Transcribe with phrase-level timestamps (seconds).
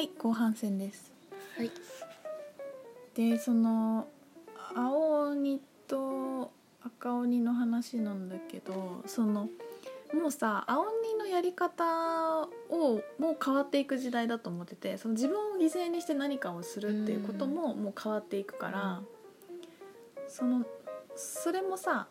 [0.00, 1.12] はい後半戦です。
[1.58, 1.70] はい。
[3.14, 4.08] でその
[4.74, 6.52] 青鬼と
[6.82, 9.50] 赤鬼の話なんだけどその
[10.14, 11.84] もうさ青鬼のやり方
[12.70, 19.02] をもう変わっていく時代だと思っててその自分を犠牲にして何かをするっていうことももう変わっていくから、
[20.28, 20.64] その
[21.14, 22.08] それもさ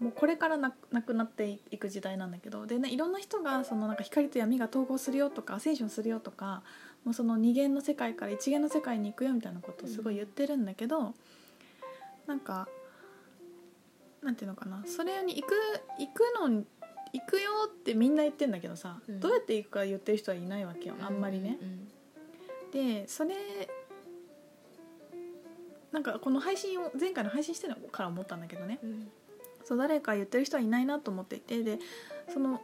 [0.00, 6.62] もうこれからななくなっていく時代なんだけどで、ね、いろんな人がそのなんか光と闇が統合するよとかアセンションするよとか
[7.04, 11.12] もうその二元の世界から一元の世界に行くよみたいなことをすごい言ってるんだけど、
[12.26, 12.66] なんか
[14.22, 15.54] なんていうのかなそれに行く
[15.98, 16.64] 行くの
[17.12, 19.20] 行くよってみんな言ってんだけどさ、うん。
[19.20, 21.58] どうやって行くか言ってる人はいないわけよあんまりね。
[21.60, 21.88] うん
[22.72, 23.36] でそれ
[25.92, 28.80] なんかこの配信を前回の配信してるから思ったんだけどね。
[28.82, 29.08] うん
[29.64, 31.78] そう誰か言ってる人はいないなと思っていてで
[32.32, 32.60] その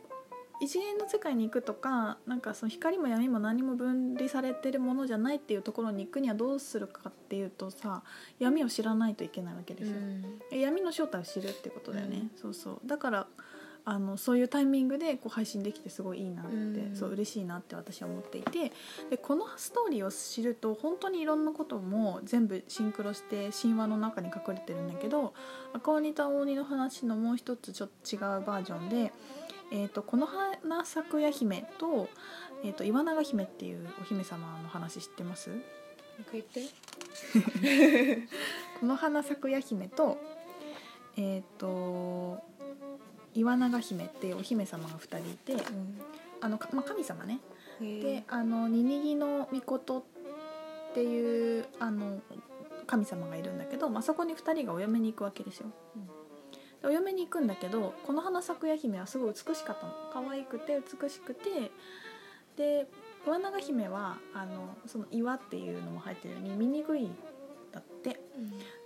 [0.62, 8.02] 一元の世界に行くとかなんかその光も闇も何も分離されてるものじゃないっていうところに行くにはどうするかっていうとさ
[8.38, 9.96] 闇を知らないといけないわけですよ。
[10.52, 12.86] え闇の正体を知るってことだよね、そうそう。
[12.86, 13.26] だから
[13.84, 16.96] あのそういうタイミングでこう配信できてすごいいいなって、うん。
[16.96, 18.72] そう嬉しいなって私は思っていて
[19.10, 25.34] でこのストーリーを知ると本当にいろんなことも全部シンクロして神話の中に隠れてるんだけど
[25.72, 29.12] 赤鬼と青鬼の話のもう一つちょっと違うバージョンで
[29.72, 32.08] 「えー、とこの花咲くや姫と」
[32.62, 35.50] えーと岩永姫っていうお姫様の話知ってます？
[36.32, 36.60] 言って。
[38.80, 40.18] この花咲くや姫と
[41.16, 42.42] えっ、と
[43.34, 45.62] 岩永姫っていうお姫様が2人いて
[46.40, 47.40] あの、かまあ、神様ね。
[47.44, 50.02] うんであのニニギの御事っ
[50.94, 52.20] ていうあの
[52.86, 55.68] 神様がいるんだけど、まあ、そこに2人がお嫁に行くわけですよ。
[56.82, 59.92] でお嫁に行くんだけどこの花咲くや姫はすごい美しかったの。
[60.12, 61.70] 可愛くて美しくて
[62.56, 62.86] で
[63.26, 67.16] 岩永姫はあのその岩っていうのも入ってるように醜いん
[67.72, 68.20] だって。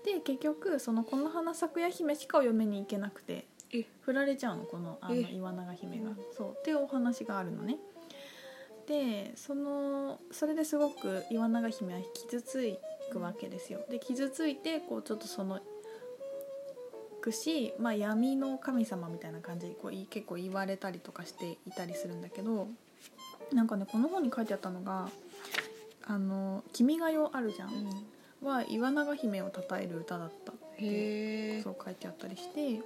[0.05, 4.65] で結局そのこの花咲くや姫しかお嫁に行けなくてえ振られちゃうの？
[4.65, 6.17] このあのえ岩永姫がうん。
[6.37, 7.77] そうっていうお話があるのね。
[8.87, 12.79] でそのそれですごく岩永姫は傷つ
[13.11, 13.81] くわけですよ。
[13.91, 15.61] で傷ついてこうちょっとその
[17.23, 22.69] くし、まあ、闇の神様みたいな感じでこうい結構言われたりとかしていたりするんだけど
[23.51, 25.09] なんかねこの本に書いてあったのが
[26.07, 27.71] 「あの君が代あるじゃん」
[28.45, 32.83] は岩永姫を称える歌だったってへえそう書いてあったりして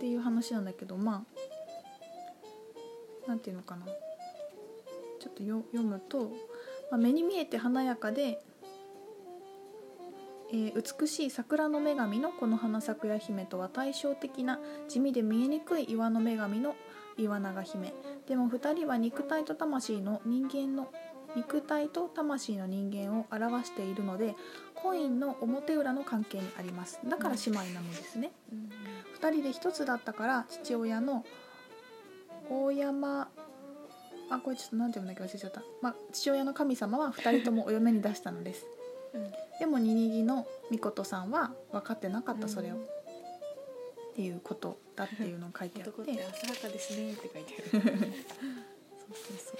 [0.00, 1.26] っていう話なんだけどま
[3.26, 3.84] あなんていうのかな。
[3.84, 6.30] ちょっと読むと、
[6.90, 8.42] まあ、目に見えて華やかで、
[10.50, 16.74] えー美しい桜の女神のこの花咲くや姫とは対照的な地味で見えにくい岩の女神の
[17.18, 17.92] 岩永姫。
[18.26, 20.90] でも2人は肉体と魂の人間の
[21.36, 24.34] 肉体と魂の人間を表しているので
[24.74, 26.98] コインの表裏の関係にあります。
[27.06, 28.70] だから姉妹なのですね、うん。
[29.20, 31.24] 2人で一つだったから父親の
[32.48, 33.28] 大山
[34.30, 38.66] あこれちょっと何て読むんだっけ忘れちゃった、まあ、父親の神様は2人ともお嫁に出したのです。
[39.58, 42.86] でもニニギの御事さんは分かってなかったそれを、うん
[44.10, 45.90] っていうことだっていうのを書いてあって。
[45.90, 47.70] 男って浅はかですねって書いてある。
[47.72, 49.54] そうそうそ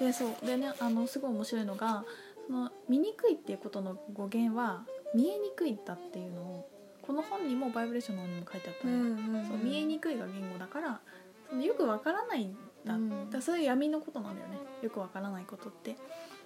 [0.00, 0.04] う。
[0.04, 0.46] でそう。
[0.46, 2.04] でねあのすごい面白いのが
[2.46, 6.68] その見にくいっていうことの語源は見えにくいんだっていうのを
[7.10, 11.00] この本にもバイブレーションの方にも書いてあったの、そう見えにくいが言語だから
[11.48, 12.56] そのよくわからないん
[12.86, 13.30] だ,、うん。
[13.30, 14.58] だそういう闇のことなんだよね。
[14.80, 15.90] よくわからないことって。
[15.90, 15.94] っ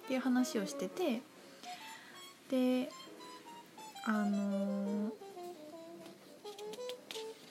[0.07, 1.21] ていう話をしてて。
[2.49, 2.89] で
[4.05, 5.11] あのー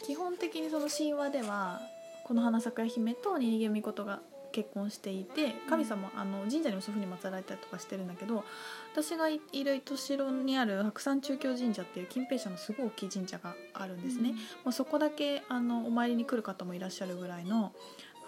[0.05, 1.81] 基本的にその神話では
[2.25, 4.21] この花咲くや姫とニニゲミコトが
[4.55, 8.45] 結婚していて神様、あの神社にもそういうふうに祀られたりとかしてるんだけど
[8.93, 14.35] 私がいいる糸代にある白山中京神社っていう近辺社のすごい大きい神社があるんですね。
[14.65, 17.73] もうそこだけあのお参りに来る方もいらっしゃるぐらいの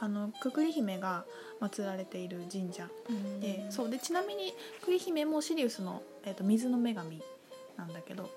[0.01, 1.25] あのくくり姫が
[1.61, 2.89] 祀られている神社。
[3.41, 7.23] で,、そうでちなみにくくり姫もシリウスの、えー、と水の女神
[7.77, 8.29] なんだけど。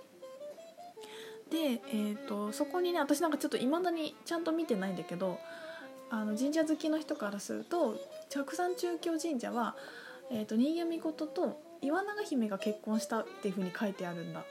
[1.50, 5.40] で、えー、とそこにね私なんかちょっといまだにちゃんと見てないんだけど
[6.10, 7.96] あの神社好きの人からすると
[8.30, 9.76] 白山中京神社は、
[10.32, 14.50] えー、と新見事と岩永姫が結婚したっていうふうに書いてあるんだって。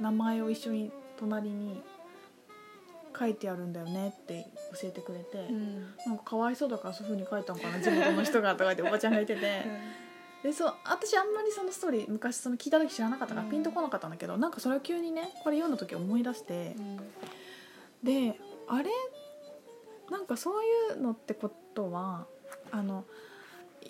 [0.00, 1.82] 名前を一緒に隣に
[3.18, 4.46] 書いてあるんだよねって
[4.78, 5.48] 教えてくれて、
[6.06, 9.64] なんかかわいそうだからそういうふうに書いたのかな地元の人がとか言って おばちゃんが言ってて。
[10.42, 13.50] でそう私あんまりそのストーリー昔その聞いた時知らなかったからうん。
[13.50, 16.76] ピンとこなかったんだけど、なんかそれを急にねこれ読んだ時思い出して、
[18.02, 18.38] で
[18.68, 18.90] あれ
[20.10, 22.26] なんかそういうのってことは
[22.70, 23.04] あの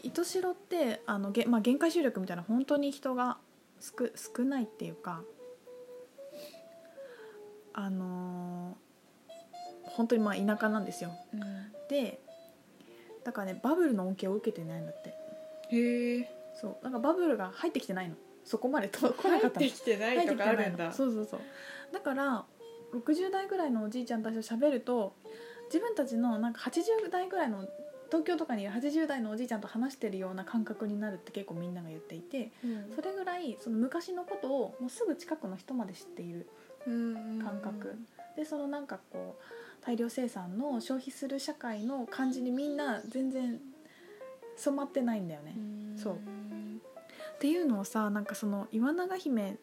[0.03, 3.39] 糸代ってあの、げまあ、限界集落みたいな本当に人が
[3.81, 5.23] 少少ないっていうか
[7.73, 8.87] あのー
[9.97, 11.11] 本当にまあ田舎なんですよ。
[11.33, 11.41] うん。
[11.89, 12.21] で
[13.25, 15.15] だからねバブルの恩恵を受けてないんだって。
[15.75, 16.31] へえ
[16.61, 16.85] そう。
[16.85, 18.17] なんかバブルが入ってきてないの。
[18.45, 20.93] そこまでと来な入っかったのてきてないとかあるんだ。
[20.93, 21.41] そうそうそう。
[21.93, 22.45] だから
[22.93, 25.15] 60代ぐらいのおじいちゃんたちと喋ると
[25.67, 27.69] 自分たちのなんか80代ぐらいの
[28.07, 32.93] 東京とかにいる80代のおじいちゃんと話してるような感覚になるって結構みんなが言っていてうん。
[32.95, 36.49] それぐらいその昔のことをもうすぐ近くの人まで知っている
[36.87, 37.97] うん感覚
[38.37, 43.61] でそのなんかこう大量生産の消費する社会の感じにみんな全然
[44.57, 45.55] 染まってないんだよね。
[45.57, 45.99] うん。
[45.99, 46.15] そう。
[46.15, 49.59] っていうのをさなんかその岩永姫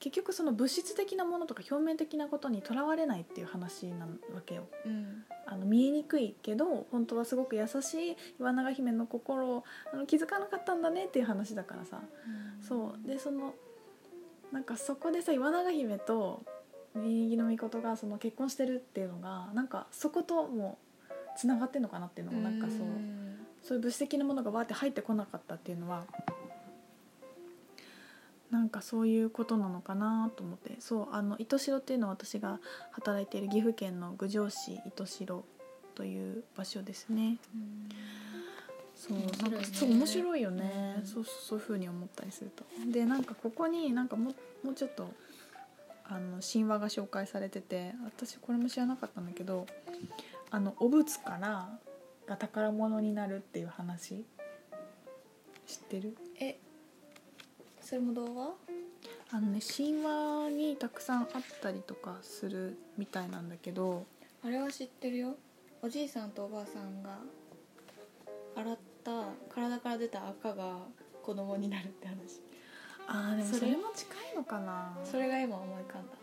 [0.00, 4.66] 結局その物質的なものとか表面的なことにとらわれないっていう話なわけよ。
[4.84, 5.24] うん。
[5.46, 12.00] あの見えにくいけど本当はすごく優しい岩永姫の心をあの気づかなかったんだねっていう話だからさ。
[12.60, 13.08] そう。
[13.08, 13.54] でその
[14.52, 16.42] なんかそこでさ岩永姫と
[16.94, 20.78] 右の御がその結婚してるっていうのがなんかそことも
[21.36, 22.78] つながってんのかなっていうのもなんかそう。
[23.64, 26.04] そういう物質的なものがわーって入ってこなかったっていうのは
[28.54, 30.76] なんかそういうことなのかなと思って。
[30.78, 32.60] そうあの糸代っていうのは私が
[32.92, 35.44] 働いている岐阜県の郡上市糸代
[35.96, 37.38] という場所ですね。
[38.94, 39.50] そう面白いね。
[39.50, 41.06] なんかそう面白いよね、うん。
[41.06, 42.64] そうそういうふうに思ったりすると。
[42.92, 45.08] でなんかここになんかももうちょっと
[46.04, 49.66] あの神話が紹介されてて私これも知らなかったんだけど
[50.50, 51.68] あのお仏から
[52.26, 54.24] が宝物になるっていう話
[55.66, 56.16] 知ってる？
[56.38, 56.58] え
[57.84, 58.54] それも童話
[59.30, 61.28] あのね神話にたくさんあっ
[61.60, 64.06] たりとかするみたいなんだけど
[64.42, 65.36] あれは知ってるよ。
[65.82, 67.18] おじいさんとおばあさんが
[68.56, 70.78] 洗った体から出た赤が
[71.22, 72.40] 子供になるって話。
[73.06, 73.72] あーでもそれ？
[73.72, 74.96] も近いのかな？
[75.04, 76.14] それが今思い浮かんだ。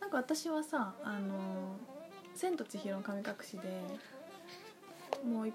[0.00, 1.76] なんか私はさ「あの
[2.34, 3.82] 千と千尋の神隠し」で
[5.26, 5.52] もうい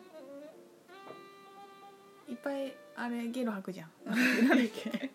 [2.29, 3.89] いっぱいあれゲロ吐くじゃん。
[4.09, 5.11] なんだっけ？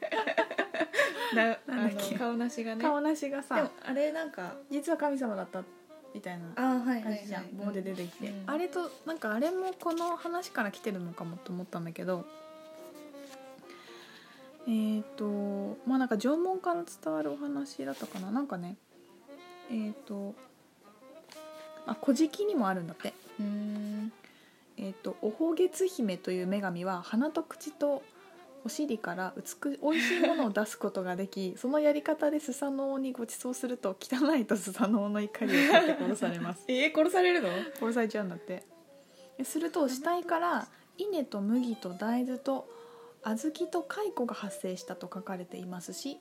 [1.35, 2.17] な なんだっけ？
[2.19, 2.83] 顔なしがね。
[2.85, 5.63] 顔なしがでもさあれなんか実は神様だった
[6.15, 7.03] みたいなあはいはいはい。
[7.03, 7.57] 感じじゃん。
[7.57, 8.51] 棒で出てきて、うん。
[8.51, 12.25] あれとなんかあれもこの話から来てるのかもと思ったんだけど
[14.69, 18.31] えっ、とまあなんか縄文から伝わるお話だったかな。
[18.31, 18.77] なんかね
[19.71, 20.35] えっ、と
[21.87, 23.15] あ古事記にもあるんだって。
[23.41, 23.90] うん
[24.81, 28.03] えっ、とおほげつ姫という女神は鼻と口と
[28.65, 36.65] お尻から美美味しいものを出すことができ そのやり方でスサノオにご馳走すると汚いとスサノオの怒りを買って殺されます。
[36.69, 37.49] えー、殺されるの？
[37.79, 38.65] 殺されちゃうんだって。
[39.39, 40.69] ですると死体から
[40.99, 42.69] 稲と麦と大豆と
[43.23, 46.19] 小豆と蚕が発生したと書かれていますし、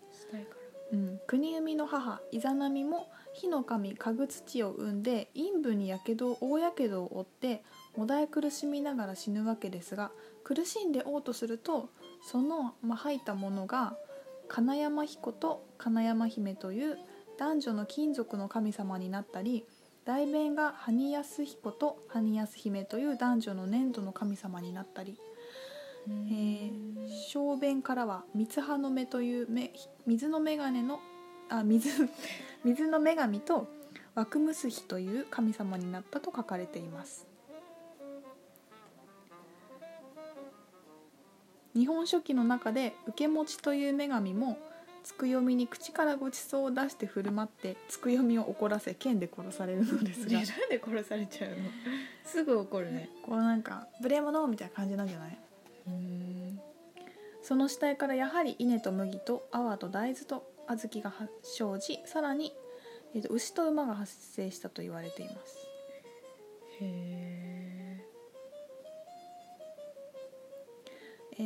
[0.92, 7.64] うん、国生みの母イザナミも火の神家具土を産んで陰部にやけど大やけどを負って
[7.98, 10.12] もだえ苦しみながら死ぬわけですが
[10.44, 11.90] 苦しんで嘔吐すると
[12.24, 13.96] その、まあ、吐いたものが
[14.48, 16.98] 金山彦と金山姫という
[17.38, 19.66] 男女の金属の神様になったり
[20.06, 25.18] 大弁が埴安彦と埴安姫という男女の粘土の神様になったり。
[26.08, 26.90] えー
[27.32, 29.72] 小便からは三葉の目という目
[30.06, 31.00] 水の眼鏡の
[31.50, 31.90] あ水
[32.64, 33.68] 水の女神と
[34.16, 37.29] 枠結比という神様になったと書かれています
[41.76, 44.58] 日本書紀の中で受け持ちという女神も
[45.04, 50.40] つくよみに口からごちそうを出して振る舞ってつくよみを怒らせ剣で殺されるのですが。
[50.40, 51.56] ねなんで殺されちゃうの。
[52.26, 53.10] すぐ怒るね。
[53.24, 55.40] こうなんか無礼者みたいな感じなんじゃない？
[55.88, 56.60] うん。
[57.42, 62.54] その死体からやはり稲と麦と泡と大豆と小豆が発生じさらに、
[63.16, 65.58] えーと牛と馬が発生したと言われています。
[66.82, 66.86] へ
[71.40, 71.44] え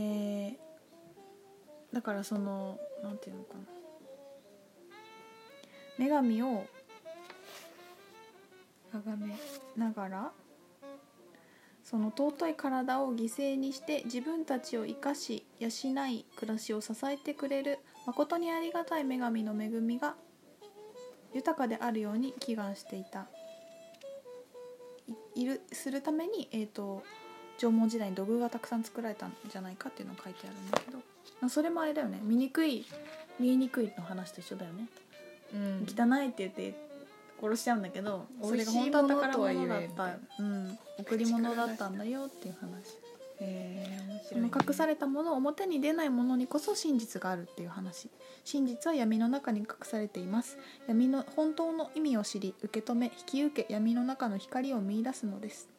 [0.60, 0.64] ー
[1.94, 3.60] だからそのなんていうのかな。
[6.00, 6.66] 女神を
[8.92, 9.36] あがめ
[9.78, 10.32] ながら
[11.84, 15.68] その尊い体を犠牲にして自分たちを生かし養
[16.08, 20.16] い暮らしを支えてくれる誠にありがたい女神の恵みが
[21.32, 23.28] 豊かであるように祈願していた。
[25.36, 27.04] いるするために、えー、と
[27.58, 30.98] 縄文時代に土偶がたくさん作られたんじゃないかっていうのが書いてあるんだけど。
[31.42, 32.20] まあそれもあれだよね。
[32.24, 32.86] 醜い
[33.40, 34.88] 見えにくいの話と一緒だよね。
[35.54, 35.86] うん。
[35.88, 36.74] 汚いって言って
[37.42, 42.98] 殺しちゃうんだけどそれが本当は宝物だった、うん、贈り物だったんだよっていう話。
[43.40, 48.10] へえー、面そ白い、の隠されたもの表に出ないものにこそ真実があるっていう話。
[48.46, 50.58] 真実は闇の中に隠されています。
[50.88, 55.73] 闇の本当の意味を知り受け止め引き受け闇の中の光を見出すのです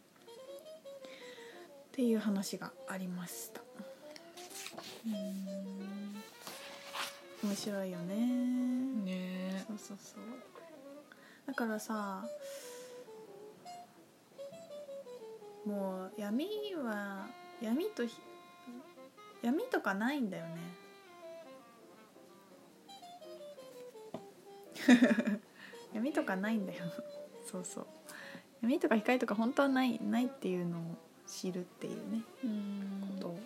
[1.94, 3.60] っていう話がありました。
[7.40, 8.16] 面白いよね。
[9.04, 9.64] ね。
[9.68, 10.20] そうそうそう。
[11.46, 12.24] だからさ
[15.64, 16.48] もう闇
[16.84, 17.28] は
[17.62, 18.20] 闇とひ
[19.42, 20.56] 闇とかないんだよね。
[25.94, 26.86] 闇とかないんだよ。
[27.46, 27.86] そうそう。
[28.62, 31.03] 闇とか光とか本当はないないっていうのを
[31.34, 33.18] 知るっていうねうん。
[33.18, 33.38] ことを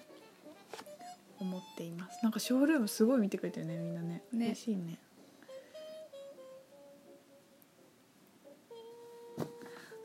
[1.40, 2.18] 思っています。
[2.22, 4.22] なんかショールームすごい見てくれてるねみんなね。
[4.32, 4.46] ね。
[4.46, 4.98] 嬉しいね。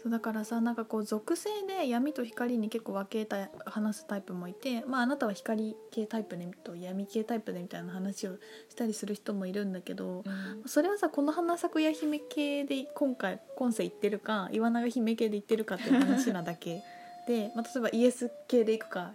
[0.04, 8.36] そうだからさなんかこう属性で闇と光に結構分けた話すタイプもいてまああなたは光系タイプねと闇系タイプねみたいな話を
[8.68, 10.64] したりする人もいるんだけどうん。
[10.68, 16.84] それはさこの花咲くや姫系で今回今世言ってるか岩永姫系で言ってるかっていう話なだけ
[17.28, 19.14] で、まあ、例えばイエス系でいくか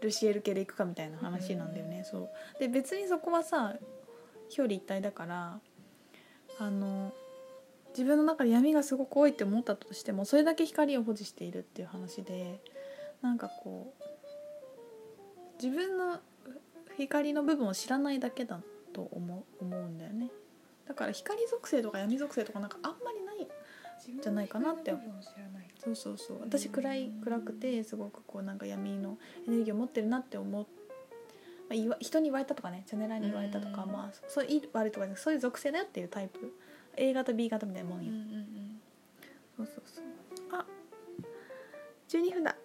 [0.00, 2.28] ルシエル系でいくかみたいな話なんだよね、そう。
[2.58, 3.74] で別にそこはさ
[4.50, 5.60] 表裏一体だから
[6.58, 7.12] あの
[7.90, 12.60] 自分の中で闇がすごく多いって思ったとしてもそれだけ光を保持しているっていう話で
[13.22, 16.18] なんかこう自分の
[16.96, 18.60] 光の部分を知らないだけだ
[18.92, 20.30] と思う思うんだよね。
[20.86, 23.48] だから光属性とか闇属性とかなんかあんまりない
[24.22, 24.94] じゃないかなって
[25.82, 26.40] そうそうそう。
[26.42, 30.66] 私暗い暗くてすごくこうなんか闇のエネルギーを持ってるなって思う、ま
[31.72, 36.52] あ、言わ人に言われたとかねチャネラーに言われたとか、うんまあそういい悪いとかそういう属性だよっていうタイプ。
[36.96, 38.80] A 型 B 型みたいなもんよ、うんうん
[39.56, 40.04] そうそうそう。
[40.52, 40.66] あ
[42.08, 42.56] 12分だ